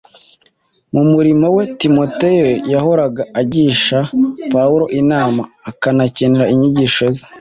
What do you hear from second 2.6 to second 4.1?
yahoraga agisha